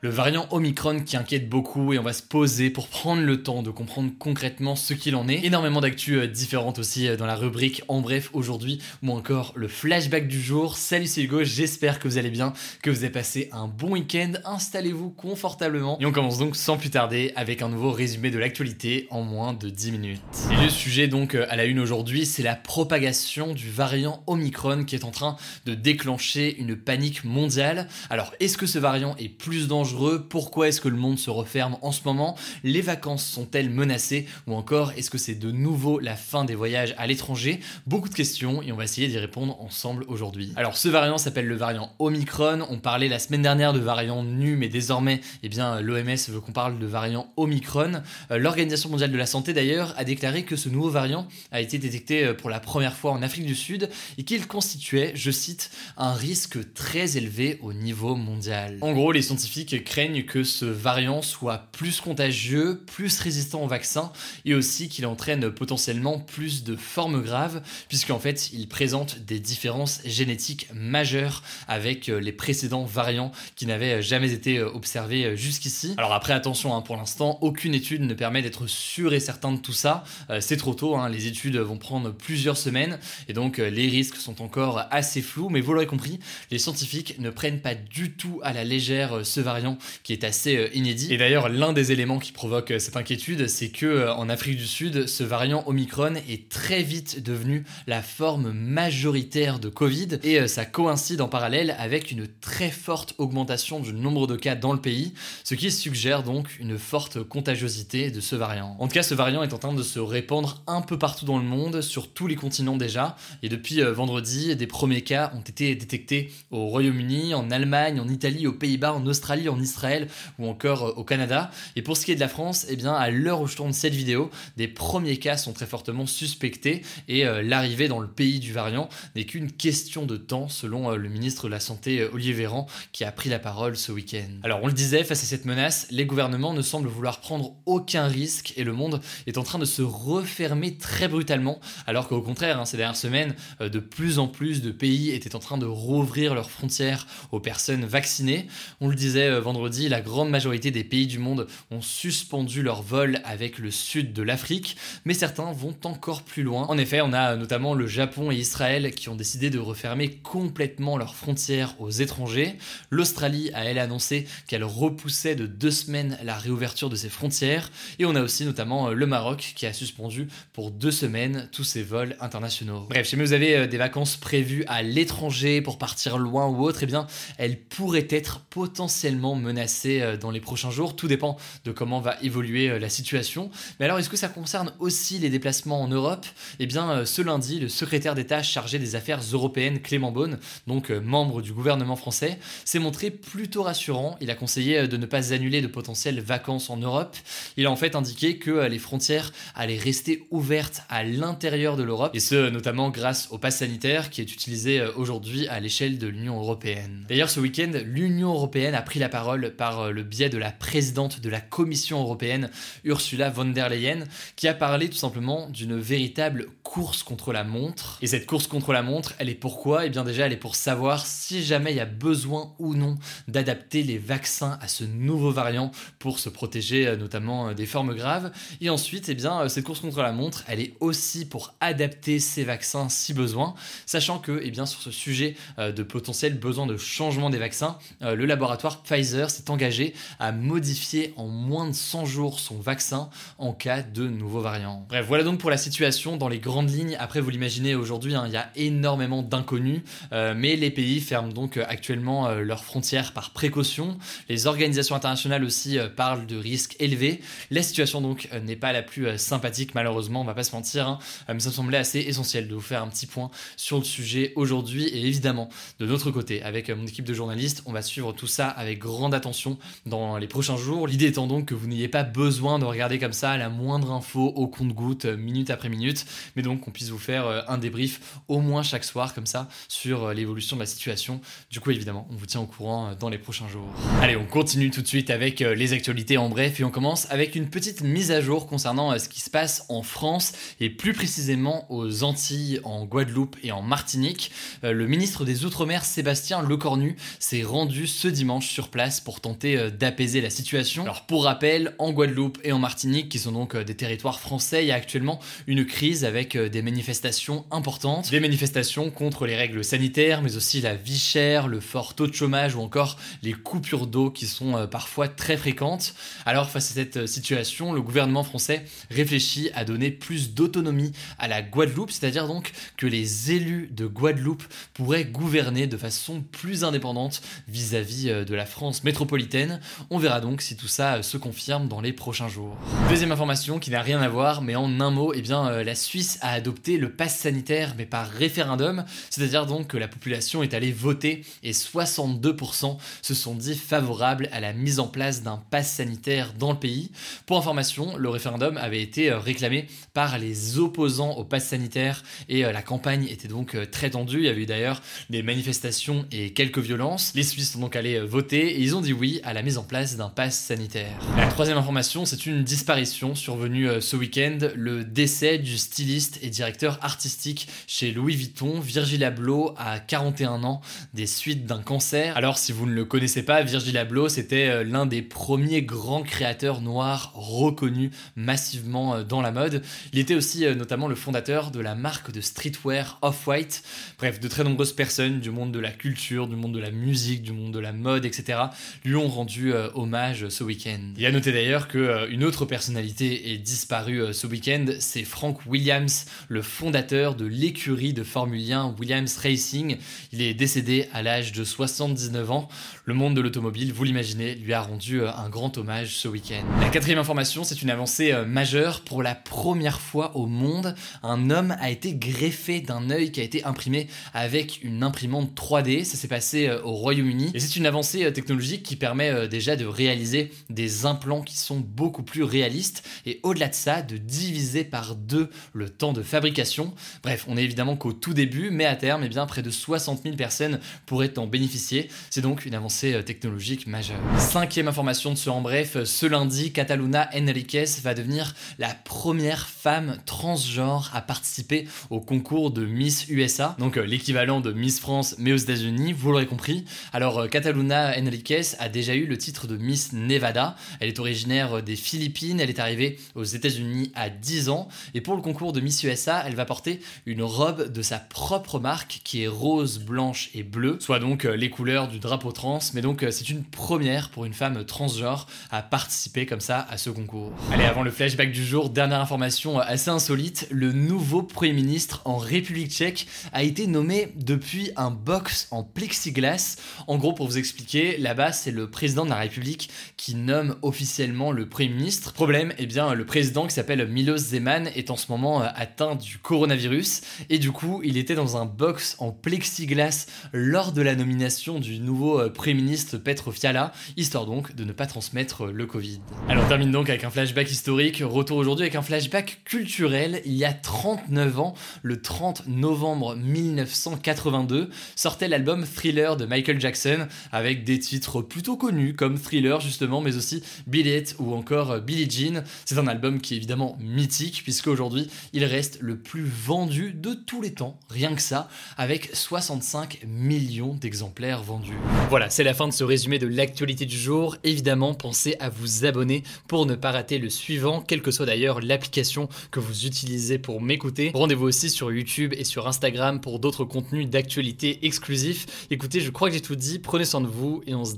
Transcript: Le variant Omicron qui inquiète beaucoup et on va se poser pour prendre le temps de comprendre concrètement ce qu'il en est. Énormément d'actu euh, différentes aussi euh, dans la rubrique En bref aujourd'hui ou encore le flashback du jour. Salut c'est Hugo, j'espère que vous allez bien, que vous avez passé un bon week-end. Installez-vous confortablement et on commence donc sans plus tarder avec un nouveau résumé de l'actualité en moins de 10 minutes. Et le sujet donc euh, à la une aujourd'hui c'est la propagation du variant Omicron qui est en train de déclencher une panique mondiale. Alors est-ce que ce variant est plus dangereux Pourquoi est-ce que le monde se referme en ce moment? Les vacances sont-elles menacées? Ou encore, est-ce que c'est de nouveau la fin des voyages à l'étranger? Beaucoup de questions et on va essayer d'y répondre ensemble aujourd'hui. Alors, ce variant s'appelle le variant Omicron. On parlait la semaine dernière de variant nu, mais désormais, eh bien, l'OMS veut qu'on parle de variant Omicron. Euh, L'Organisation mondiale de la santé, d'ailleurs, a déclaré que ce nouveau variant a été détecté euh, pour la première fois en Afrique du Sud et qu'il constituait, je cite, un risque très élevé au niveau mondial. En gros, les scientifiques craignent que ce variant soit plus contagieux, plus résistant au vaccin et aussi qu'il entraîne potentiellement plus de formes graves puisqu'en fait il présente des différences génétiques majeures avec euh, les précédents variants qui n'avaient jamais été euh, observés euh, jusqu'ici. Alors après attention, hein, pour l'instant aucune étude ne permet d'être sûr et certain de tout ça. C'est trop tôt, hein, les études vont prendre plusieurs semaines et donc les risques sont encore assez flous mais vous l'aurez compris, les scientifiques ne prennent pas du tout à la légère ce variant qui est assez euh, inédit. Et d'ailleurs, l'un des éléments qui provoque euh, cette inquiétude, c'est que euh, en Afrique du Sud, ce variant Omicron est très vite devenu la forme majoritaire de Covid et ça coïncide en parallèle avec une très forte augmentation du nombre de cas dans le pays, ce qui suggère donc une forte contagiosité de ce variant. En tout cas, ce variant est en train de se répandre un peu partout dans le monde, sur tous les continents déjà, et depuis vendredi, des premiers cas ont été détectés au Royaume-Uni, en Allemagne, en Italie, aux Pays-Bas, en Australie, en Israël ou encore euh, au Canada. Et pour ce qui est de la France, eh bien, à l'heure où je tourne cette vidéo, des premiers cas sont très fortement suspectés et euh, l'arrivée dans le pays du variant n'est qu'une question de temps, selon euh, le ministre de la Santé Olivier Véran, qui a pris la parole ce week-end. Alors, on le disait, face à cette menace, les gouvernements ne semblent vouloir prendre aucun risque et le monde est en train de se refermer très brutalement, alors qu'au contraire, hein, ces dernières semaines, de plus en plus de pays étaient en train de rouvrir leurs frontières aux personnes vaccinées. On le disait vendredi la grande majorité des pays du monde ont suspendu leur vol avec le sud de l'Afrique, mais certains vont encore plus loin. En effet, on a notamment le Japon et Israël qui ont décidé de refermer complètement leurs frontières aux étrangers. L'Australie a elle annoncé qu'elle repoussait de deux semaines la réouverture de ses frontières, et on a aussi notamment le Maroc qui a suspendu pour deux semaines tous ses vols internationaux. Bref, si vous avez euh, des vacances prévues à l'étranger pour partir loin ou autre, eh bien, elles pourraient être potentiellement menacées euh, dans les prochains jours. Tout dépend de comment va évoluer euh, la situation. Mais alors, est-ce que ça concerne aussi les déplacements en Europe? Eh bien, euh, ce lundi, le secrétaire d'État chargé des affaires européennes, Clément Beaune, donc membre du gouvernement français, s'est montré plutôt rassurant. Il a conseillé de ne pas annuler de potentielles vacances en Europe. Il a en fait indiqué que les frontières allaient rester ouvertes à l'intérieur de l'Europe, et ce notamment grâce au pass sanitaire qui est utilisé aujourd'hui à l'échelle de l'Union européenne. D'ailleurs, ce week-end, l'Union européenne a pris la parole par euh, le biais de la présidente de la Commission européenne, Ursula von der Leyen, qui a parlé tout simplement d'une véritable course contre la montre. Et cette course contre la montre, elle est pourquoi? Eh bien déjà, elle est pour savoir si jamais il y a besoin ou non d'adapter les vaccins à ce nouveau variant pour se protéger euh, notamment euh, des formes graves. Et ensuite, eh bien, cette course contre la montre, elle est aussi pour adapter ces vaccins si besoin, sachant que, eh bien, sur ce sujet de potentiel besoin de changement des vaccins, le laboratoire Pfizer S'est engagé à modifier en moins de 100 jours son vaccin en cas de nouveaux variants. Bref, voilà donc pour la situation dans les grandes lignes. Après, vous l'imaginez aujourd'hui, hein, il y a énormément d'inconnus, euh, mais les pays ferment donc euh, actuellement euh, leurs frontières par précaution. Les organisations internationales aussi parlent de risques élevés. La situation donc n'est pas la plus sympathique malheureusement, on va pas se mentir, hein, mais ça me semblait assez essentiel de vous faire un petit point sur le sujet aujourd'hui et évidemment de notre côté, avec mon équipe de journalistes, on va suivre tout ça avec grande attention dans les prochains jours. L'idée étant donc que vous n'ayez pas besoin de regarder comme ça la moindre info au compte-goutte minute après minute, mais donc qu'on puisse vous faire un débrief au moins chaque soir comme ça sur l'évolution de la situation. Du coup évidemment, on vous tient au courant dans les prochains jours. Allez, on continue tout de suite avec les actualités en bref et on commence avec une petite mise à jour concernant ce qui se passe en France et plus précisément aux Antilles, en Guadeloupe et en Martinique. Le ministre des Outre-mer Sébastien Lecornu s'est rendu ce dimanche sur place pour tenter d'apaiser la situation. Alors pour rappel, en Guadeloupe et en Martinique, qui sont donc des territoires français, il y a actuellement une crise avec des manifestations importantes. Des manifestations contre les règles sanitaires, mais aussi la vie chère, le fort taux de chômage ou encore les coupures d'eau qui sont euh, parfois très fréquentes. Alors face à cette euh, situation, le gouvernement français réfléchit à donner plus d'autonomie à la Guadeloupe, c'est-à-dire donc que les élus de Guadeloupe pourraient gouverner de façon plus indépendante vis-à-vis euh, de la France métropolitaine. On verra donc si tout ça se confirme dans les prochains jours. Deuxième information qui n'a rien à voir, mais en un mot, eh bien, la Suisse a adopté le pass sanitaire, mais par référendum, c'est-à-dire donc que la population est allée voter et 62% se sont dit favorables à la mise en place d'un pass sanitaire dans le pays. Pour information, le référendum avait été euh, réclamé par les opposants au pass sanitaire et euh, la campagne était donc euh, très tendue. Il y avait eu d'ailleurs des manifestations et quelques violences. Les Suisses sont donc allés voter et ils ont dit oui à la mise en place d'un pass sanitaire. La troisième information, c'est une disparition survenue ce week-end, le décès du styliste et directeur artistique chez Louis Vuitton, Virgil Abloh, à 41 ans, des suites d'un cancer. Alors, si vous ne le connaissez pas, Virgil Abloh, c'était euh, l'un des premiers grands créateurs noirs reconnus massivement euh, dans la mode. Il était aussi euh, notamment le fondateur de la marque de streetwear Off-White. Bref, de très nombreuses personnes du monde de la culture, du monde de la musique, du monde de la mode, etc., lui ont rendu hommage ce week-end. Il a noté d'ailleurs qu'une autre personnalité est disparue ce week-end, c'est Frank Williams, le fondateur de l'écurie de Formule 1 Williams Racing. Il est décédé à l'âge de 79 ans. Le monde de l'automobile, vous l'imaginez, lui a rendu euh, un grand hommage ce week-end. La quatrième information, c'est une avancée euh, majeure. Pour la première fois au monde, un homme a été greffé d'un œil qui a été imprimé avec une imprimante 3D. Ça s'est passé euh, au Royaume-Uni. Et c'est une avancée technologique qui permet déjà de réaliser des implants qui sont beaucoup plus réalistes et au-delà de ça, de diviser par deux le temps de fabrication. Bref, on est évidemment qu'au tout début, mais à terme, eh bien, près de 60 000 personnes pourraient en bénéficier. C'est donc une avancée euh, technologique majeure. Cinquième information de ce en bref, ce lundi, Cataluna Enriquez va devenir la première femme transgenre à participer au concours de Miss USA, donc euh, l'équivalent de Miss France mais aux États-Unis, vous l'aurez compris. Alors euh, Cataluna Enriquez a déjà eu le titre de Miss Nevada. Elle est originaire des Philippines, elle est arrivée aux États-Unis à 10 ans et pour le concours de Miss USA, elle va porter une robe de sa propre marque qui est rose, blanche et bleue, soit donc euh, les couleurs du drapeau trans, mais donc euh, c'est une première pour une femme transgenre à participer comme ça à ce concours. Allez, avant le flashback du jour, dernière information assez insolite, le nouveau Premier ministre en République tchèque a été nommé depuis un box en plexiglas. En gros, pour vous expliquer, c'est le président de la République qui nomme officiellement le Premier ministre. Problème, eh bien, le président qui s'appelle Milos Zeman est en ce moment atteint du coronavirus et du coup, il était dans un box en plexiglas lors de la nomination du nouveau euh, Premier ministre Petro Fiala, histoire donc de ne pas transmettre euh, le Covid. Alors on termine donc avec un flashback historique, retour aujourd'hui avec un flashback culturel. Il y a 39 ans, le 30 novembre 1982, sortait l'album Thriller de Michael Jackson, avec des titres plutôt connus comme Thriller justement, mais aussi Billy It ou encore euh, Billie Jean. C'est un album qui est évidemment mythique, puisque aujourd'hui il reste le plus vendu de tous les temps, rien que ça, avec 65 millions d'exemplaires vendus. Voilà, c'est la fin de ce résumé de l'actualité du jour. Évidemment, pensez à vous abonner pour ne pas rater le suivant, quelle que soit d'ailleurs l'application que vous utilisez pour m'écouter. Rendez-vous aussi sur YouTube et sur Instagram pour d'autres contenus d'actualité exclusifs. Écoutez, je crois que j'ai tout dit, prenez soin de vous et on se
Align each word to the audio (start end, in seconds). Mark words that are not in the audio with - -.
Le 0.00 0.10
variant 0.10 0.46
Omicron 0.52 1.00
qui 1.00 1.16
inquiète 1.16 1.48
beaucoup 1.48 1.92
et 1.92 1.98
on 1.98 2.04
va 2.04 2.12
se 2.12 2.22
poser 2.22 2.70
pour 2.70 2.86
prendre 2.86 3.20
le 3.20 3.42
temps 3.42 3.64
de 3.64 3.70
comprendre 3.70 4.12
concrètement 4.16 4.76
ce 4.76 4.94
qu'il 4.94 5.16
en 5.16 5.26
est. 5.26 5.44
Énormément 5.44 5.80
d'actu 5.80 6.20
euh, 6.20 6.28
différentes 6.28 6.78
aussi 6.78 7.08
euh, 7.08 7.16
dans 7.16 7.26
la 7.26 7.34
rubrique 7.34 7.82
En 7.88 8.00
bref 8.00 8.30
aujourd'hui 8.32 8.80
ou 9.02 9.10
encore 9.10 9.52
le 9.56 9.66
flashback 9.66 10.28
du 10.28 10.40
jour. 10.40 10.76
Salut 10.76 11.08
c'est 11.08 11.24
Hugo, 11.24 11.42
j'espère 11.42 11.98
que 11.98 12.06
vous 12.06 12.16
allez 12.16 12.30
bien, 12.30 12.52
que 12.80 12.90
vous 12.90 12.98
avez 12.98 13.10
passé 13.10 13.48
un 13.50 13.66
bon 13.66 13.94
week-end. 13.94 14.34
Installez-vous 14.44 15.10
confortablement 15.10 15.98
et 16.00 16.06
on 16.06 16.12
commence 16.12 16.38
donc 16.38 16.54
sans 16.54 16.76
plus 16.76 16.90
tarder 16.90 17.32
avec 17.34 17.60
un 17.60 17.68
nouveau 17.68 17.90
résumé 17.90 18.30
de 18.30 18.38
l'actualité 18.38 19.08
en 19.10 19.22
moins 19.22 19.52
de 19.52 19.68
10 19.68 19.90
minutes. 19.90 20.22
Et 20.52 20.62
le 20.62 20.70
sujet 20.70 21.08
donc 21.08 21.34
euh, 21.34 21.44
à 21.50 21.56
la 21.56 21.64
une 21.64 21.80
aujourd'hui 21.80 22.24
c'est 22.24 22.44
la 22.44 22.54
propagation 22.54 23.52
du 23.52 23.68
variant 23.68 24.22
Omicron 24.28 24.84
qui 24.84 24.94
est 24.94 25.04
en 25.04 25.10
train 25.10 25.36
de 25.66 25.74
déclencher 25.74 26.56
une 26.60 26.76
panique 26.76 27.24
mondiale. 27.24 27.88
Alors 28.10 28.32
est-ce 28.38 28.56
que 28.56 28.66
ce 28.66 28.78
variant 28.78 29.16
est 29.18 29.28
plus 29.28 29.66
dangereux 29.66 29.87
Pourquoi 30.28 30.68
est-ce 30.68 30.80
que 30.80 30.88
le 30.88 30.96
monde 30.96 31.18
se 31.18 31.30
referme 31.30 31.76
en 31.82 31.92
ce 31.92 32.00
moment? 32.04 32.36
Les 32.64 32.80
vacances 32.80 33.24
sont-elles 33.24 33.70
menacées? 33.70 34.26
Ou 34.46 34.54
encore, 34.54 34.92
est-ce 34.96 35.10
que 35.10 35.18
c'est 35.18 35.34
de 35.34 35.50
nouveau 35.50 35.98
la 35.98 36.16
fin 36.16 36.44
des 36.44 36.54
voyages 36.54 36.94
à 36.98 37.06
l'étranger? 37.06 37.60
Beaucoup 37.86 38.08
de 38.08 38.14
questions 38.14 38.62
et 38.62 38.72
on 38.72 38.76
va 38.76 38.84
essayer 38.84 39.08
d'y 39.08 39.18
répondre 39.18 39.60
ensemble 39.60 40.04
aujourd'hui. 40.08 40.52
Alors, 40.56 40.76
ce 40.76 40.88
variant 40.88 41.18
s'appelle 41.18 41.46
le 41.46 41.56
variant 41.56 41.92
Omicron. 41.98 42.66
On 42.70 42.78
parlait 42.78 43.08
la 43.08 43.18
semaine 43.18 43.42
dernière 43.42 43.72
de 43.72 43.78
variant 43.78 44.22
nu, 44.22 44.56
mais 44.56 44.68
désormais, 44.68 45.20
eh 45.42 45.48
bien, 45.48 45.80
l'OMS 45.80 46.16
veut 46.28 46.40
qu'on 46.40 46.52
parle 46.52 46.78
de 46.78 46.86
variant 46.86 47.32
Omicron. 47.36 48.02
Euh, 48.30 48.38
L'Organisation 48.38 48.90
mondiale 48.90 49.12
de 49.12 49.16
la 49.16 49.26
santé, 49.26 49.52
d'ailleurs, 49.52 49.94
a 49.96 50.04
déclaré 50.04 50.44
que 50.44 50.56
ce 50.56 50.68
nouveau 50.68 50.90
variant 50.90 51.26
a 51.50 51.60
été 51.60 51.78
détecté 51.78 52.24
euh, 52.24 52.34
pour 52.34 52.50
la 52.50 52.60
première 52.60 52.94
fois 52.94 53.12
en 53.12 53.22
Afrique 53.22 53.46
du 53.46 53.54
Sud 53.54 53.88
et 54.16 54.24
qu'il 54.24 54.46
constituait, 54.46 55.12
je 55.14 55.30
cite, 55.30 55.70
un 55.96 56.12
risque 56.12 56.72
très 56.74 57.16
élevé 57.16 57.58
au 57.62 57.72
niveau 57.72 58.14
mondial. 58.14 58.78
En 58.80 58.92
gros, 58.92 59.12
les 59.12 59.22
scientifiques 59.22 59.77
craignent 59.82 60.24
que 60.24 60.44
ce 60.44 60.64
variant 60.64 61.22
soit 61.22 61.68
plus 61.72 62.00
contagieux, 62.00 62.82
plus 62.86 63.18
résistant 63.20 63.62
au 63.62 63.68
vaccin 63.68 64.12
et 64.44 64.54
aussi 64.54 64.88
qu'il 64.88 65.06
entraîne 65.06 65.50
potentiellement 65.50 66.18
plus 66.18 66.64
de 66.64 66.76
formes 66.76 67.22
graves 67.22 67.62
puisqu'en 67.88 68.18
fait 68.18 68.50
il 68.52 68.68
présente 68.68 69.20
des 69.20 69.40
différences 69.40 70.00
génétiques 70.04 70.68
majeures 70.74 71.42
avec 71.66 72.08
euh, 72.08 72.20
les 72.20 72.32
précédents 72.32 72.84
variants 72.84 73.32
qui 73.56 73.66
n'avaient 73.66 74.02
jamais 74.02 74.32
été 74.32 74.58
euh, 74.58 74.70
observés 74.70 75.24
euh, 75.24 75.36
jusqu'ici. 75.36 75.94
Alors 75.96 76.12
après 76.12 76.32
attention, 76.32 76.74
hein, 76.74 76.82
pour 76.82 76.96
l'instant 76.96 77.38
aucune 77.40 77.74
étude 77.74 78.02
ne 78.02 78.14
permet 78.14 78.42
d'être 78.42 78.66
sûr 78.66 79.14
et 79.14 79.20
certain 79.20 79.52
de 79.52 79.58
tout 79.58 79.72
ça. 79.72 80.04
C'est 80.40 80.56
trop 80.56 80.74
tôt, 80.74 80.96
hein, 80.96 81.08
les 81.08 81.26
études 81.26 81.56
vont 81.56 81.78
prendre 81.78 82.10
plusieurs 82.10 82.56
semaines 82.56 82.98
et 83.28 83.32
donc 83.32 83.58
les 83.58 83.88
risques 83.88 84.16
sont 84.16 84.42
encore 84.42 84.82
assez 84.90 85.22
flous 85.22 85.48
mais 85.48 85.60
vous 85.60 85.72
l'aurez 85.72 85.86
compris, 85.86 86.18
les 86.50 86.58
scientifiques 86.58 87.18
ne 87.18 87.30
prennent 87.30 87.60
pas 87.60 87.74
du 87.74 88.12
tout 88.12 88.40
à 88.42 88.52
la 88.52 88.64
légère 88.64 89.24
ce 89.24 89.40
variant 89.40 89.67
qui 90.02 90.12
est 90.12 90.24
assez 90.24 90.56
euh, 90.56 90.68
inédit. 90.74 91.12
Et 91.12 91.18
d'ailleurs, 91.18 91.48
l'un 91.48 91.72
des 91.72 91.92
éléments 91.92 92.18
qui 92.18 92.32
provoque 92.32 92.70
euh, 92.70 92.78
cette 92.78 92.96
inquiétude, 92.96 93.48
c'est 93.48 93.68
que 93.68 93.86
euh, 93.86 94.14
en 94.14 94.28
Afrique 94.28 94.56
du 94.56 94.66
Sud, 94.66 95.06
ce 95.06 95.24
variant 95.24 95.64
Omicron 95.66 96.14
est 96.28 96.48
très 96.48 96.82
vite 96.82 97.22
devenu 97.22 97.64
la 97.86 98.02
forme 98.02 98.52
majoritaire 98.52 99.58
de 99.58 99.68
Covid 99.68 100.18
et 100.22 100.46
ça 100.48 100.64
coïncide 100.64 101.20
en 101.20 101.28
parallèle 101.28 101.74
avec 101.78 102.10
une 102.10 102.26
très 102.40 102.70
forte 102.70 103.14
augmentation 103.18 103.80
du 103.80 103.92
nombre 103.92 104.26
de 104.26 104.36
cas 104.36 104.54
dans 104.54 104.72
le 104.72 104.80
pays, 104.80 105.12
ce 105.44 105.54
qui 105.54 105.70
suggère 105.70 106.22
donc 106.22 106.56
une 106.60 106.78
forte 106.78 107.22
contagiosité 107.22 108.10
de 108.10 108.20
ce 108.20 108.36
variant. 108.36 108.76
En 108.78 108.88
tout 108.88 108.94
cas, 108.94 109.02
ce 109.02 109.14
variant 109.14 109.42
est 109.42 109.52
en 109.52 109.58
train 109.58 109.74
de 109.74 109.82
se 109.82 109.98
répandre 109.98 110.62
un 110.66 110.80
peu 110.80 110.98
partout 110.98 111.24
dans 111.24 111.38
le 111.38 111.44
monde, 111.44 111.80
sur 111.82 112.12
tous 112.12 112.26
les 112.26 112.36
continents 112.36 112.76
déjà, 112.76 113.16
et 113.42 113.48
depuis 113.48 113.82
vendredi, 113.82 114.54
des 114.56 114.66
premiers 114.66 115.02
cas 115.02 115.32
ont 115.34 115.40
été 115.40 115.74
détectés 115.74 116.30
au 116.50 116.66
Royaume-Uni, 116.66 117.34
en 117.34 117.50
Allemagne, 117.50 118.00
en 118.00 118.08
Italie, 118.08 118.46
aux 118.46 118.52
Pays-Bas, 118.52 118.94
en 118.94 119.06
Australie, 119.06 119.48
en 119.48 119.57
Israël 119.60 120.08
ou 120.38 120.48
encore 120.48 120.84
euh, 120.84 120.92
au 120.96 121.04
Canada. 121.04 121.50
Et 121.76 121.82
pour 121.82 121.96
ce 121.96 122.04
qui 122.04 122.12
est 122.12 122.14
de 122.14 122.20
la 122.20 122.28
France, 122.28 122.66
eh 122.68 122.76
bien, 122.76 122.94
à 122.94 123.10
l'heure 123.10 123.40
où 123.40 123.46
je 123.46 123.56
tourne 123.56 123.72
cette 123.72 123.94
vidéo, 123.94 124.30
des 124.56 124.68
premiers 124.68 125.18
cas 125.18 125.36
sont 125.36 125.52
très 125.52 125.66
fortement 125.66 126.06
suspectés 126.06 126.82
et 127.08 127.26
euh, 127.26 127.42
l'arrivée 127.42 127.88
dans 127.88 128.00
le 128.00 128.08
pays 128.08 128.40
du 128.40 128.52
variant 128.52 128.88
n'est 129.14 129.24
qu'une 129.24 129.52
question 129.52 130.06
de 130.06 130.16
temps, 130.16 130.48
selon 130.48 130.90
euh, 130.90 130.96
le 130.96 131.08
ministre 131.08 131.46
de 131.46 131.52
la 131.52 131.60
Santé 131.60 132.04
Olivier 132.04 132.32
Véran, 132.32 132.66
qui 132.92 133.04
a 133.04 133.12
pris 133.12 133.28
la 133.28 133.38
parole 133.38 133.76
ce 133.76 133.92
week-end. 133.92 134.28
Alors, 134.42 134.60
on 134.62 134.66
le 134.66 134.72
disait, 134.72 135.04
face 135.04 135.22
à 135.22 135.26
cette 135.26 135.44
menace, 135.44 135.86
les 135.90 136.06
gouvernements 136.06 136.52
ne 136.52 136.62
semblent 136.62 136.88
vouloir 136.88 137.20
prendre 137.20 137.54
aucun 137.66 138.06
risque 138.06 138.54
et 138.56 138.64
le 138.64 138.72
monde 138.72 139.00
est 139.26 139.38
en 139.38 139.42
train 139.42 139.58
de 139.58 139.64
se 139.64 139.82
refermer 139.82 140.76
très 140.76 141.08
brutalement, 141.08 141.60
alors 141.86 142.08
qu'au 142.08 142.22
contraire, 142.22 142.60
hein, 142.60 142.64
ces 142.64 142.76
dernières 142.76 142.96
semaines, 142.96 143.34
de 143.60 143.78
plus 143.78 144.18
en 144.18 144.28
plus 144.28 144.62
de 144.62 144.70
pays 144.70 145.10
étaient 145.10 145.34
en 145.34 145.38
train 145.38 145.58
de 145.58 145.66
rouvrir 145.66 146.34
leurs 146.34 146.50
frontières 146.50 147.06
aux 147.32 147.40
personnes 147.40 147.84
vaccinées. 147.84 148.46
On 148.80 148.88
le 148.88 148.94
disait 148.94 149.40
vendredi 149.48 149.88
la 149.88 150.02
grande 150.02 150.28
majorité 150.28 150.70
des 150.70 150.84
pays 150.84 151.06
du 151.06 151.18
monde 151.18 151.46
ont 151.70 151.80
suspendu 151.80 152.62
leur 152.62 152.82
vol 152.82 153.20
avec 153.24 153.58
le 153.58 153.70
sud 153.70 154.12
de 154.12 154.22
l'Afrique, 154.22 154.76
mais 155.06 155.14
certains 155.14 155.52
vont 155.52 155.74
encore 155.84 156.22
plus 156.22 156.42
loin. 156.42 156.66
En 156.68 156.76
effet, 156.76 157.00
on 157.00 157.14
a 157.14 157.34
notamment 157.34 157.72
le 157.72 157.86
Japon 157.86 158.30
et 158.30 158.36
Israël 158.36 158.90
qui 158.90 159.08
ont 159.08 159.14
décidé 159.14 159.48
de 159.48 159.58
refermer 159.58 160.10
complètement 160.10 160.98
leurs 160.98 161.14
frontières 161.14 161.74
aux 161.78 161.88
étrangers. 161.88 162.58
L'Australie 162.90 163.50
a 163.54 163.64
elle 163.64 163.78
annoncé 163.78 164.26
qu'elle 164.48 164.64
repoussait 164.64 165.34
de 165.34 165.46
deux 165.46 165.70
semaines 165.70 166.18
la 166.22 166.36
réouverture 166.36 166.90
de 166.90 166.96
ses 166.96 167.08
frontières, 167.08 167.70
et 167.98 168.04
on 168.04 168.14
a 168.16 168.20
aussi 168.20 168.44
notamment 168.44 168.90
le 168.90 169.06
Maroc 169.06 169.54
qui 169.56 169.64
a 169.64 169.72
suspendu 169.72 170.28
pour 170.52 170.70
deux 170.70 170.90
semaines 170.90 171.48
tous 171.52 171.64
ses 171.64 171.82
vols 171.82 172.16
internationaux. 172.20 172.86
Bref, 172.90 173.08
si 173.08 173.16
vous 173.16 173.32
avez 173.32 173.56
euh, 173.56 173.66
des 173.66 173.78
vacances 173.78 174.18
prévues 174.18 174.64
à 174.68 174.82
l'étranger 174.82 175.62
pour 175.62 175.78
partir 175.78 176.18
loin 176.18 176.46
ou 176.48 176.62
autre, 176.64 176.80
eh 176.82 176.86
bien, 176.86 177.06
elles 177.38 177.58
pourraient 177.58 178.08
être 178.10 178.40
potentiellement 178.50 179.37
menacées 179.38 180.00
euh, 180.00 180.16
dans 180.16 180.30
les 180.30 180.40
prochains 180.40 180.70
jours. 180.70 180.96
Tout 180.96 181.08
dépend 181.08 181.36
de 181.64 181.72
comment 181.72 182.00
va 182.00 182.16
évoluer 182.22 182.70
euh, 182.70 182.78
la 182.78 182.88
situation. 182.88 183.50
Mais 183.78 183.86
alors, 183.86 183.98
est-ce 183.98 184.08
que 184.08 184.16
ça 184.16 184.28
concerne 184.28 184.72
aussi 184.78 185.18
les 185.18 185.30
déplacements 185.30 185.82
en 185.82 185.88
Europe? 185.88 186.26
Eh 186.58 186.66
bien, 186.66 186.90
euh, 186.90 187.04
ce 187.04 187.22
lundi, 187.22 187.60
le 187.60 187.68
secrétaire 187.68 188.14
d'État 188.14 188.42
chargé 188.42 188.78
des 188.78 188.94
affaires 188.94 189.20
européennes, 189.32 189.80
Clément 189.80 190.12
Beaune, 190.12 190.38
donc 190.66 190.90
membre 190.90 191.42
du 191.42 191.52
gouvernement 191.52 191.96
français, 191.96 192.38
s'est 192.64 192.78
montré 192.78 193.10
plutôt 193.10 193.62
rassurant. 193.62 194.16
Il 194.20 194.30
a 194.30 194.34
conseillé 194.34 194.88
de 194.88 194.96
ne 194.96 195.06
pas 195.06 195.32
annuler 195.32 195.62
de 195.62 195.66
potentielles 195.66 196.20
vacances 196.20 196.70
en 196.70 196.76
Europe. 196.76 197.16
Il 197.56 197.66
a 197.66 197.70
en 197.70 197.76
fait 197.76 197.94
indiqué 197.94 198.38
que 198.38 198.66
les 198.66 198.78
frontières 198.78 199.32
allaient 199.54 199.78
rester 199.78 200.26
ouvertes 200.30 200.82
à 200.88 201.04
l'intérieur 201.04 201.76
de 201.76 201.82
l'Europe, 201.82 202.14
et 202.14 202.20
ce 202.20 202.50
notamment 202.50 202.90
grâce 202.90 203.28
au 203.30 203.38
pass 203.38 203.58
sanitaire 203.58 204.10
qui 204.10 204.20
est 204.20 204.32
utilisé 204.32 204.84
aujourd'hui 204.96 205.48
à 205.48 205.60
l'échelle 205.60 205.98
de 205.98 206.06
l'Union 206.06 206.38
européenne. 206.38 207.04
D'ailleurs, 207.08 207.30
ce 207.30 207.40
week-end, 207.40 207.72
l'Union 207.84 208.32
européenne 208.32 208.74
a 208.74 208.82
pris 208.82 208.98
la 208.98 209.08
parole 209.08 209.27
par 209.56 209.80
euh, 209.80 209.90
le 209.90 210.02
biais 210.02 210.30
de 210.30 210.38
la 210.38 210.50
présidente 210.50 211.20
de 211.20 211.28
la 211.28 211.40
Commission 211.40 212.00
européenne, 212.00 212.50
Ursula 212.84 213.28
von 213.30 213.46
der 213.46 213.68
Leyen, 213.68 214.04
qui 214.36 214.48
a 214.48 214.54
parlé 214.54 214.88
tout 214.88 214.96
simplement 214.96 215.48
d'une 215.50 215.78
véritable 215.78 216.46
course 216.62 217.02
contre 217.02 217.32
la 217.32 217.44
montre. 217.44 217.98
Et 218.00 218.06
cette 218.06 218.26
course 218.26 218.46
contre 218.46 218.72
la 218.72 218.82
montre, 218.82 219.14
elle 219.18 219.28
est 219.28 219.34
pourquoi? 219.34 219.84
Eh 219.84 219.90
bien 219.90 220.04
déjà, 220.04 220.26
elle 220.26 220.32
est 220.32 220.36
pour 220.36 220.56
savoir 220.56 221.06
si 221.06 221.42
jamais 221.42 221.72
il 221.72 221.76
y 221.76 221.80
a 221.80 221.86
besoin 221.86 222.54
ou 222.58 222.74
non 222.74 222.98
d'adapter 223.26 223.82
les 223.82 223.98
vaccins 223.98 224.58
à 224.62 224.68
ce 224.68 224.84
nouveau 224.84 225.30
variant 225.30 225.70
pour 225.98 226.18
se 226.18 226.28
protéger 226.28 226.86
euh, 226.86 226.96
notamment 226.96 227.48
euh, 227.48 227.54
des 227.54 227.66
formes 227.66 227.94
graves. 227.94 228.30
Et 228.60 228.70
ensuite, 228.70 229.08
eh 229.08 229.14
bien, 229.14 229.48
cette 229.48 229.64
course 229.64 229.80
contre 229.80 230.02
la 230.02 230.12
montre, 230.12 230.44
elle 230.48 230.60
est 230.60 230.74
aussi 230.80 231.26
pour 231.26 231.54
adapter 231.60 232.18
ces 232.18 232.44
vaccins 232.44 232.88
si 232.88 233.12
besoin, 233.12 233.54
sachant 233.84 234.18
que, 234.18 234.40
eh 234.42 234.50
bien, 234.50 234.64
sur 234.64 234.80
ce 234.80 234.90
sujet 234.90 235.36
de 235.58 235.82
potentiel 235.82 236.38
besoin 236.38 236.66
de 236.66 236.76
changement 236.76 237.30
des 237.30 237.38
vaccins, 237.38 237.78
le 238.00 238.24
laboratoire 238.24 238.82
Pfizer 238.82 239.07
S'est 239.28 239.50
engagé 239.50 239.94
à 240.18 240.32
modifier 240.32 241.14
en 241.16 241.26
moins 241.26 241.68
de 241.68 241.72
100 241.72 242.04
jours 242.04 242.40
son 242.40 242.58
vaccin 242.58 243.08
en 243.38 243.52
cas 243.52 243.82
de 243.82 244.06
nouveaux 244.06 244.40
variants. 244.40 244.84
Bref, 244.88 245.06
voilà 245.06 245.24
donc 245.24 245.38
pour 245.38 245.50
la 245.50 245.56
situation 245.56 246.16
dans 246.16 246.28
les 246.28 246.38
grandes 246.38 246.70
lignes. 246.70 246.96
Après, 246.98 247.20
vous 247.20 247.30
l'imaginez 247.30 247.74
aujourd'hui, 247.74 248.14
hein, 248.14 248.24
il 248.26 248.32
y 248.32 248.36
a 248.36 248.50
énormément 248.56 249.22
d'inconnus, 249.22 249.80
euh, 250.12 250.34
mais 250.36 250.56
les 250.56 250.70
pays 250.70 251.00
ferment 251.00 251.32
donc 251.32 251.56
euh, 251.56 251.64
actuellement 251.68 252.28
euh, 252.28 252.40
leurs 252.40 252.64
frontières 252.64 253.12
par 253.12 253.30
précaution. 253.30 253.98
Les 254.28 254.46
organisations 254.46 254.94
internationales 254.94 255.44
aussi 255.44 255.78
parlent 255.96 256.26
de 256.26 256.36
risques 256.36 256.76
élevés. 256.80 257.20
La 257.50 257.62
situation 257.62 258.00
donc 258.00 258.28
n'est 258.44 258.56
pas 258.56 258.72
la 258.72 258.82
plus 258.82 259.18
sympathique 259.18 259.74
malheureusement, 259.74 260.20
on 260.20 260.24
va 260.24 260.34
pas 260.34 260.44
se 260.44 260.54
mentir, 260.54 260.88
hein, 260.88 260.98
mais 261.28 261.40
ça 261.40 261.48
me 261.48 261.54
semblait 261.54 261.78
assez 261.78 262.00
essentiel 262.00 262.48
de 262.48 262.54
vous 262.54 262.60
faire 262.60 262.82
un 262.82 262.88
petit 262.88 263.06
point 263.06 263.30
sur 263.56 263.78
le 263.78 263.84
sujet 263.84 264.32
aujourd'hui 264.36 264.84
et 264.84 265.06
évidemment 265.06 265.48
de 265.78 265.86
notre 265.86 266.10
côté, 266.10 266.42
avec 266.42 266.70
mon 266.70 266.86
équipe 266.86 267.04
de 267.04 267.14
journalistes, 267.14 267.62
on 267.66 267.72
va 267.72 267.82
suivre 267.82 268.12
tout 268.12 268.26
ça 268.26 268.48
avec 268.48 268.78
grande 268.98 269.14
attention 269.14 269.58
dans 269.86 270.18
les 270.18 270.26
prochains 270.26 270.56
jours. 270.56 270.88
L'idée 270.88 271.06
étant 271.06 271.28
donc 271.28 271.46
que 271.46 271.54
vous 271.54 271.68
n'ayez 271.68 271.86
pas 271.86 272.02
besoin 272.02 272.58
de 272.58 272.64
regarder 272.64 272.98
comme 272.98 273.12
ça 273.12 273.36
la 273.36 273.48
moindre 273.48 273.92
info 273.92 274.32
au 274.34 274.48
compte-goutte 274.48 275.04
minute 275.06 275.50
après 275.50 275.68
minute, 275.68 276.04
mais 276.34 276.42
donc 276.42 276.62
qu'on 276.62 276.72
puisse 276.72 276.88
vous 276.90 276.98
faire 276.98 277.44
un 277.48 277.58
débrief 277.58 278.00
au 278.26 278.40
moins 278.40 278.64
chaque 278.64 278.82
soir 278.82 279.14
comme 279.14 279.26
ça 279.26 279.48
sur 279.68 280.12
l'évolution 280.12 280.56
de 280.56 280.60
la 280.62 280.66
situation. 280.66 281.20
Du 281.50 281.60
coup 281.60 281.70
évidemment, 281.70 282.08
on 282.10 282.16
vous 282.16 282.26
tient 282.26 282.40
au 282.40 282.46
courant 282.46 282.94
dans 282.98 283.08
les 283.08 283.18
prochains 283.18 283.48
jours. 283.48 283.68
Allez, 284.02 284.16
on 284.16 284.26
continue 284.26 284.70
tout 284.70 284.82
de 284.82 284.88
suite 284.88 285.10
avec 285.10 285.38
les 285.38 285.72
actualités 285.72 286.18
en 286.18 286.28
bref 286.28 286.58
et 286.58 286.64
on 286.64 286.70
commence 286.70 287.06
avec 287.10 287.36
une 287.36 287.48
petite 287.48 287.82
mise 287.82 288.10
à 288.10 288.20
jour 288.20 288.48
concernant 288.48 288.98
ce 288.98 289.08
qui 289.08 289.20
se 289.20 289.30
passe 289.30 289.64
en 289.68 289.82
France 289.82 290.32
et 290.58 290.70
plus 290.70 290.92
précisément 290.92 291.70
aux 291.70 292.02
Antilles, 292.02 292.60
en 292.64 292.84
Guadeloupe 292.84 293.36
et 293.44 293.52
en 293.52 293.62
Martinique. 293.62 294.32
Le 294.62 294.86
ministre 294.88 295.24
des 295.24 295.44
Outre-mer 295.44 295.84
Sébastien 295.84 296.42
Lecornu 296.42 296.96
s'est 297.20 297.44
rendu 297.44 297.86
ce 297.86 298.08
dimanche 298.08 298.48
sur 298.48 298.68
place 298.68 298.87
pour 299.04 299.20
tenter 299.20 299.70
d'apaiser 299.70 300.20
la 300.20 300.30
situation. 300.30 300.82
Alors 300.82 301.06
pour 301.06 301.24
rappel, 301.24 301.74
en 301.78 301.92
Guadeloupe 301.92 302.38
et 302.44 302.52
en 302.52 302.58
Martinique, 302.58 303.08
qui 303.08 303.18
sont 303.18 303.32
donc 303.32 303.56
des 303.56 303.74
territoires 303.74 304.20
français, 304.20 304.64
il 304.64 304.68
y 304.68 304.72
a 304.72 304.74
actuellement 304.74 305.20
une 305.46 305.66
crise 305.66 306.04
avec 306.04 306.36
des 306.36 306.62
manifestations 306.62 307.44
importantes. 307.50 308.10
Des 308.10 308.20
manifestations 308.20 308.90
contre 308.90 309.26
les 309.26 309.36
règles 309.36 309.64
sanitaires, 309.64 310.22
mais 310.22 310.36
aussi 310.36 310.60
la 310.60 310.74
vie 310.74 310.98
chère, 310.98 311.48
le 311.48 311.60
fort 311.60 311.94
taux 311.94 312.06
de 312.06 312.14
chômage 312.14 312.54
ou 312.54 312.60
encore 312.60 312.96
les 313.22 313.32
coupures 313.32 313.86
d'eau 313.86 314.10
qui 314.10 314.26
sont 314.26 314.56
euh, 314.56 314.66
parfois 314.66 315.08
très 315.08 315.36
fréquentes. 315.36 315.94
Alors 316.26 316.50
face 316.50 316.70
à 316.70 316.74
cette 316.74 316.96
euh, 316.96 317.06
situation, 317.06 317.72
le 317.72 317.82
gouvernement 317.82 318.24
français 318.24 318.64
réfléchit 318.90 319.50
à 319.54 319.64
donner 319.64 319.90
plus 319.90 320.34
d'autonomie 320.34 320.92
à 321.18 321.28
la 321.28 321.42
Guadeloupe, 321.42 321.90
c'est-à-dire 321.90 322.26
donc 322.26 322.52
que 322.76 322.86
les 322.86 323.32
élus 323.32 323.68
de 323.72 323.86
Guadeloupe 323.86 324.44
pourraient 324.74 325.04
gouverner 325.04 325.66
de 325.66 325.76
façon 325.76 326.22
plus 326.22 326.64
indépendante 326.64 327.20
vis-à-vis 327.48 328.10
euh, 328.10 328.24
de 328.24 328.34
la 328.34 328.46
France 328.46 328.77
métropolitaine. 328.84 329.60
On 329.90 329.98
verra 329.98 330.20
donc 330.20 330.42
si 330.42 330.56
tout 330.56 330.68
ça 330.68 331.02
se 331.02 331.16
confirme 331.16 331.68
dans 331.68 331.80
les 331.80 331.92
prochains 331.92 332.28
jours. 332.28 332.56
Deuxième 332.88 333.12
information 333.12 333.58
qui 333.58 333.70
n'a 333.70 333.82
rien 333.82 334.00
à 334.00 334.08
voir, 334.08 334.42
mais 334.42 334.56
en 334.56 334.80
un 334.80 334.90
mot, 334.90 335.12
eh 335.14 335.22
bien, 335.22 335.62
la 335.62 335.74
Suisse 335.74 336.18
a 336.20 336.32
adopté 336.32 336.76
le 336.76 336.90
pass 336.92 337.16
sanitaire, 337.16 337.74
mais 337.76 337.86
par 337.86 338.08
référendum, 338.08 338.84
c'est-à-dire 339.10 339.46
donc 339.46 339.68
que 339.68 339.76
la 339.76 339.88
population 339.88 340.42
est 340.42 340.54
allée 340.54 340.72
voter 340.72 341.24
et 341.42 341.52
62% 341.52 342.78
se 343.02 343.14
sont 343.14 343.34
dit 343.34 343.56
favorables 343.56 344.28
à 344.32 344.40
la 344.40 344.52
mise 344.52 344.80
en 344.80 344.86
place 344.86 345.22
d'un 345.22 345.42
pass 345.50 345.72
sanitaire 345.72 346.32
dans 346.38 346.52
le 346.52 346.58
pays. 346.58 346.90
Pour 347.26 347.38
information, 347.38 347.96
le 347.96 348.08
référendum 348.08 348.56
avait 348.56 348.82
été 348.82 349.10
euh, 349.10 349.18
réclamé 349.18 349.66
par 349.94 350.18
les 350.18 350.58
opposants 350.58 351.12
au 351.12 351.24
pass 351.24 351.48
sanitaire 351.48 352.02
et 352.28 352.44
euh, 352.44 352.52
la 352.52 352.62
campagne 352.62 353.06
était 353.08 353.28
donc 353.28 353.54
euh, 353.54 353.66
très 353.66 353.90
tendue. 353.90 354.18
Il 354.18 354.24
y 354.24 354.28
avait 354.28 354.42
eu 354.42 354.46
d'ailleurs 354.46 354.82
des 355.10 355.22
manifestations 355.22 356.06
et 356.12 356.32
quelques 356.32 356.58
violences. 356.58 357.12
Les 357.14 357.22
Suisses 357.22 357.52
sont 357.52 357.60
donc 357.60 357.76
allés 357.76 358.00
voter 358.00 358.56
et 358.56 358.60
ils 358.60 358.67
ont 358.74 358.80
dit 358.80 358.92
oui 358.92 359.20
à 359.24 359.32
la 359.32 359.42
mise 359.42 359.58
en 359.58 359.64
place 359.64 359.96
d'un 359.96 360.08
pass 360.08 360.38
sanitaire. 360.38 360.98
La 361.16 361.26
troisième 361.28 361.58
information, 361.58 362.04
c'est 362.04 362.26
une 362.26 362.44
disparition 362.44 363.14
survenue 363.14 363.68
ce 363.80 363.96
week-end, 363.96 364.38
le 364.54 364.84
décès 364.84 365.38
du 365.38 365.58
styliste 365.58 366.18
et 366.22 366.30
directeur 366.30 366.78
artistique 366.82 367.48
chez 367.66 367.92
Louis 367.92 368.16
Vuitton, 368.16 368.60
Virgil 368.60 369.04
Abloh, 369.04 369.54
à 369.56 369.78
41 369.78 370.44
ans, 370.44 370.60
des 370.94 371.06
suites 371.06 371.46
d'un 371.46 371.62
cancer. 371.62 372.16
Alors, 372.16 372.38
si 372.38 372.52
vous 372.52 372.66
ne 372.66 372.72
le 372.72 372.84
connaissez 372.84 373.22
pas, 373.22 373.42
Virgil 373.42 373.76
Abloh, 373.76 374.08
c'était 374.08 374.48
euh, 374.48 374.64
l'un 374.64 374.86
des 374.86 375.02
premiers 375.02 375.62
grands 375.62 376.02
créateurs 376.02 376.60
noirs 376.60 377.12
reconnus 377.14 377.90
massivement 378.16 378.94
euh, 378.94 379.02
dans 379.02 379.22
la 379.22 379.32
mode. 379.32 379.62
Il 379.92 379.98
était 379.98 380.14
aussi 380.14 380.44
euh, 380.44 380.54
notamment 380.54 380.88
le 380.88 380.94
fondateur 380.94 381.50
de 381.50 381.60
la 381.60 381.74
marque 381.74 382.10
de 382.10 382.20
streetwear 382.20 382.98
Off-White. 383.02 383.62
Bref, 383.98 384.20
de 384.20 384.28
très 384.28 384.44
nombreuses 384.44 384.72
personnes 384.72 385.20
du 385.20 385.30
monde 385.30 385.52
de 385.52 385.58
la 385.58 385.70
culture, 385.70 386.26
du 386.26 386.36
monde 386.36 386.54
de 386.54 386.60
la 386.60 386.70
musique, 386.70 387.22
du 387.22 387.32
monde 387.32 387.52
de 387.52 387.58
la 387.58 387.72
mode, 387.72 388.04
etc., 388.04 388.38
lui 388.84 388.96
ont 388.96 389.08
rendu 389.08 389.52
hommage 389.74 390.28
ce 390.28 390.44
week-end. 390.44 390.80
Il 390.96 391.06
a 391.06 391.12
noté 391.12 391.32
d'ailleurs 391.32 391.68
qu'une 391.68 392.24
autre 392.24 392.44
personnalité 392.44 393.32
est 393.32 393.38
disparue 393.38 394.12
ce 394.12 394.26
week-end, 394.26 394.66
c'est 394.78 395.04
Frank 395.04 395.40
Williams, 395.46 396.06
le 396.28 396.42
fondateur 396.42 397.14
de 397.14 397.26
l'écurie 397.26 397.92
de 397.92 398.02
Formule 398.02 398.38
1 398.52 398.74
Williams 398.78 399.16
Racing. 399.18 399.76
Il 400.12 400.22
est 400.22 400.34
décédé 400.34 400.88
à 400.92 401.02
l'âge 401.02 401.32
de 401.32 401.44
79 401.44 402.30
ans. 402.30 402.48
Le 402.84 402.94
monde 402.94 403.14
de 403.14 403.20
l'automobile, 403.20 403.72
vous 403.72 403.84
l'imaginez, 403.84 404.34
lui 404.34 404.52
a 404.52 404.62
rendu 404.62 405.00
euh, 405.00 405.12
un 405.12 405.28
grand 405.28 405.56
hommage 405.58 405.96
ce 405.96 406.08
week-end. 406.08 406.42
La 406.60 406.68
quatrième 406.70 406.98
information, 406.98 407.44
c'est 407.44 407.62
une 407.62 407.70
avancée 407.70 408.12
euh, 408.12 408.24
majeure. 408.24 408.80
Pour 408.80 409.02
la 409.02 409.14
première 409.14 409.80
fois 409.80 410.16
au 410.16 410.26
monde, 410.26 410.74
un 411.02 411.30
homme 411.30 411.56
a 411.60 411.70
été 411.70 411.94
greffé 411.94 412.60
d'un 412.60 412.90
œil 412.90 413.12
qui 413.12 413.20
a 413.20 413.24
été 413.24 413.44
imprimé 413.44 413.88
avec 414.14 414.60
une 414.62 414.82
imprimante 414.82 415.34
3D. 415.34 415.84
Ça 415.84 415.96
s'est 415.96 416.08
passé 416.08 416.48
euh, 416.48 416.62
au 416.62 416.72
Royaume-Uni. 416.72 417.30
Et 417.34 417.40
c'est 417.40 417.56
une 417.56 417.66
avancée 417.66 418.10
technologique 418.12 418.47
qui 418.56 418.76
permet 418.76 419.28
déjà 419.28 419.56
de 419.56 419.64
réaliser 419.64 420.30
des 420.50 420.86
implants 420.86 421.22
qui 421.22 421.36
sont 421.36 421.60
beaucoup 421.60 422.02
plus 422.02 422.22
réalistes 422.22 422.84
et 423.06 423.20
au-delà 423.22 423.48
de 423.48 423.54
ça, 423.54 423.82
de 423.82 423.96
diviser 423.96 424.64
par 424.64 424.94
deux 424.94 425.30
le 425.52 425.68
temps 425.68 425.92
de 425.92 426.02
fabrication. 426.02 426.74
Bref, 427.02 427.24
on 427.28 427.36
est 427.36 427.44
évidemment 427.44 427.76
qu'au 427.76 427.92
tout 427.92 428.14
début, 428.14 428.50
mais 428.50 428.64
à 428.64 428.76
terme, 428.76 429.02
eh 429.04 429.08
bien, 429.08 429.26
près 429.26 429.42
de 429.42 429.50
60 429.50 430.02
000 430.02 430.16
personnes 430.16 430.60
pourraient 430.86 431.18
en 431.18 431.26
bénéficier. 431.26 431.88
C'est 432.10 432.20
donc 432.20 432.46
une 432.46 432.54
avancée 432.54 432.94
euh, 432.94 433.02
technologique 433.02 433.66
majeure. 433.66 433.98
Cinquième 434.18 434.68
information 434.68 435.12
de 435.12 435.18
ce 435.18 435.30
en 435.30 435.40
bref, 435.40 435.82
ce 435.84 436.06
lundi, 436.06 436.52
Cataluna 436.52 437.08
Enriquez 437.14 437.64
va 437.82 437.94
devenir 437.94 438.34
la 438.58 438.74
première 438.74 439.48
femme 439.48 439.98
transgenre 440.06 440.90
à 440.94 441.00
participer 441.00 441.66
au 441.90 442.00
concours 442.00 442.50
de 442.50 442.64
Miss 442.64 443.06
USA, 443.08 443.56
donc 443.58 443.76
euh, 443.76 443.84
l'équivalent 443.84 444.40
de 444.40 444.52
Miss 444.52 444.80
France 444.80 445.16
mais 445.18 445.32
aux 445.32 445.36
États-Unis, 445.36 445.92
vous 445.92 446.10
l'aurez 446.12 446.26
compris. 446.26 446.64
Alors 446.92 447.18
euh, 447.18 447.28
Cataluna 447.28 447.94
Enriquez 447.98 448.37
a 448.58 448.68
déjà 448.68 448.94
eu 448.94 449.06
le 449.06 449.18
titre 449.18 449.46
de 449.46 449.56
Miss 449.56 449.92
Nevada. 449.92 450.56
Elle 450.80 450.88
est 450.88 450.98
originaire 450.98 451.62
des 451.62 451.76
Philippines, 451.76 452.40
elle 452.40 452.50
est 452.50 452.58
arrivée 452.58 452.98
aux 453.14 453.24
États-Unis 453.24 453.92
à 453.94 454.10
10 454.10 454.48
ans 454.48 454.68
et 454.94 455.00
pour 455.00 455.16
le 455.16 455.22
concours 455.22 455.52
de 455.52 455.60
Miss 455.60 455.82
USA, 455.82 456.22
elle 456.26 456.34
va 456.34 456.44
porter 456.44 456.80
une 457.06 457.22
robe 457.22 457.72
de 457.72 457.82
sa 457.82 457.98
propre 457.98 458.60
marque 458.60 459.00
qui 459.04 459.22
est 459.22 459.28
rose, 459.28 459.78
blanche 459.78 460.30
et 460.34 460.42
bleue, 460.42 460.78
soit 460.80 460.98
donc 460.98 461.24
euh, 461.24 461.36
les 461.36 461.50
couleurs 461.50 461.88
du 461.88 461.98
drapeau 461.98 462.32
trans, 462.32 462.60
mais 462.74 462.80
donc 462.80 463.02
euh, 463.02 463.10
c'est 463.10 463.28
une 463.28 463.44
première 463.44 464.10
pour 464.10 464.24
une 464.24 464.34
femme 464.34 464.64
transgenre 464.64 465.26
à 465.50 465.62
participer 465.62 466.26
comme 466.26 466.40
ça 466.40 466.66
à 466.70 466.78
ce 466.78 466.90
concours. 466.90 467.32
Allez, 467.52 467.64
avant 467.64 467.82
le 467.82 467.90
flashback 467.90 468.32
du 468.32 468.44
jour, 468.44 468.70
dernière 468.70 469.00
information 469.00 469.58
assez 469.58 469.90
insolite, 469.90 470.46
le 470.50 470.72
nouveau 470.72 471.22
Premier 471.22 471.52
ministre 471.52 472.02
en 472.04 472.16
République 472.16 472.70
tchèque 472.70 473.06
a 473.32 473.42
été 473.42 473.66
nommé 473.66 474.12
depuis 474.16 474.70
un 474.76 474.90
box 474.90 475.48
en 475.50 475.62
plexiglas. 475.62 476.56
En 476.86 476.98
gros, 476.98 477.12
pour 477.12 477.26
vous 477.26 477.38
expliquer, 477.38 477.96
c'est 478.32 478.50
le 478.50 478.68
président 478.68 479.04
de 479.04 479.10
la 479.10 479.16
République 479.16 479.70
qui 479.96 480.14
nomme 480.14 480.56
officiellement 480.62 481.32
le 481.32 481.48
Premier 481.48 481.68
ministre. 481.68 482.12
Problème, 482.12 482.52
eh 482.58 482.66
bien, 482.66 482.94
le 482.94 483.06
président 483.06 483.46
qui 483.46 483.54
s'appelle 483.54 483.86
Milos 483.86 484.18
Zeman 484.18 484.68
est 484.74 484.90
en 484.90 484.96
ce 484.96 485.10
moment 485.10 485.40
atteint 485.40 485.94
du 485.94 486.18
coronavirus 486.18 487.02
et 487.30 487.38
du 487.38 487.52
coup, 487.52 487.80
il 487.84 487.96
était 487.96 488.14
dans 488.14 488.36
un 488.36 488.44
box 488.44 488.96
en 488.98 489.12
plexiglas 489.12 490.06
lors 490.32 490.72
de 490.72 490.82
la 490.82 490.94
nomination 490.94 491.58
du 491.58 491.78
nouveau 491.78 492.20
euh, 492.20 492.30
Premier 492.30 492.54
ministre 492.54 492.98
Petro 492.98 493.30
Fiala, 493.30 493.72
histoire 493.96 494.26
donc 494.26 494.54
de 494.54 494.64
ne 494.64 494.72
pas 494.72 494.86
transmettre 494.86 495.46
euh, 495.46 495.52
le 495.52 495.66
Covid. 495.66 496.00
Alors 496.28 496.44
on 496.44 496.48
termine 496.48 496.70
donc 496.70 496.90
avec 496.90 497.04
un 497.04 497.10
flashback 497.10 497.50
historique, 497.50 498.02
retour 498.04 498.38
aujourd'hui 498.38 498.64
avec 498.64 498.74
un 498.74 498.82
flashback 498.82 499.42
culturel. 499.44 500.22
Il 500.24 500.34
y 500.34 500.44
a 500.44 500.52
39 500.52 501.38
ans, 501.40 501.54
le 501.82 502.00
30 502.00 502.48
novembre 502.48 503.16
1982, 503.16 504.70
sortait 504.96 505.28
l'album 505.28 505.64
Thriller 505.64 506.16
de 506.16 506.26
Michael 506.26 506.60
Jackson, 506.60 507.06
avec 507.32 507.64
des 507.64 507.78
titres 507.78 508.07
plutôt 508.16 508.56
connus 508.56 508.94
comme 508.94 509.18
Thriller 509.18 509.60
justement, 509.60 510.00
mais 510.00 510.16
aussi 510.16 510.42
Billy 510.66 510.96
It 510.96 511.16
ou 511.18 511.34
encore 511.34 511.72
euh, 511.72 511.80
Billie 511.80 512.10
Jean. 512.10 512.42
C'est 512.64 512.78
un 512.78 512.86
album 512.86 513.20
qui 513.20 513.34
est 513.34 513.36
évidemment 513.36 513.76
mythique, 513.80 514.40
puisque 514.42 514.68
aujourd'hui 514.68 515.08
il 515.32 515.44
reste 515.44 515.78
le 515.80 515.98
plus 515.98 516.24
vendu 516.24 516.92
de 516.92 517.14
tous 517.14 517.42
les 517.42 517.52
temps, 517.52 517.78
rien 517.88 518.14
que 518.14 518.22
ça, 518.22 518.48
avec 518.76 519.10
65 519.12 520.00
millions 520.06 520.74
d'exemplaires 520.74 521.42
vendus. 521.42 521.76
Voilà, 522.08 522.30
c'est 522.30 522.44
la 522.44 522.54
fin 522.54 522.66
de 522.66 522.72
ce 522.72 522.84
résumé 522.84 523.18
de 523.18 523.26
l'actualité 523.26 523.84
du 523.84 523.98
jour. 523.98 524.36
Évidemment, 524.44 524.94
pensez 524.94 525.36
à 525.40 525.50
vous 525.50 525.84
abonner 525.84 526.22
pour 526.46 526.64
ne 526.64 526.74
pas 526.74 526.92
rater 526.92 527.18
le 527.18 527.28
suivant, 527.28 527.82
quelle 527.82 528.02
que 528.02 528.10
soit 528.10 528.26
d'ailleurs 528.26 528.60
l'application 528.60 529.28
que 529.50 529.60
vous 529.60 529.86
utilisez 529.86 530.38
pour 530.38 530.62
m'écouter. 530.62 531.10
Rendez-vous 531.14 531.46
aussi 531.46 531.68
sur 531.68 531.92
YouTube 531.92 532.32
et 532.36 532.44
sur 532.44 532.66
Instagram 532.66 533.20
pour 533.20 533.38
d'autres 533.38 533.64
contenus 533.64 534.08
d'actualité 534.08 534.86
exclusifs. 534.86 535.66
Écoutez, 535.70 536.00
je 536.00 536.10
crois 536.10 536.28
que 536.28 536.34
j'ai 536.34 536.40
tout 536.40 536.56
dit, 536.56 536.78
prenez 536.78 537.04
soin 537.04 537.20
de 537.20 537.26
vous 537.26 537.62
et 537.66 537.74
on 537.74 537.84
se 537.84 537.97